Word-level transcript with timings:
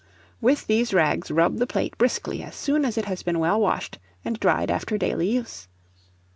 With 0.41 0.65
these 0.65 0.95
rags 0.95 1.29
rub 1.29 1.57
the 1.59 1.67
plate 1.67 1.95
briskly 1.99 2.41
as 2.41 2.55
soon 2.55 2.85
as 2.85 2.97
it 2.97 3.05
has 3.05 3.21
been 3.21 3.37
well 3.37 3.61
washed 3.61 3.99
and 4.25 4.39
dried 4.39 4.71
after 4.71 4.97
daily 4.97 5.29
use. 5.29 5.67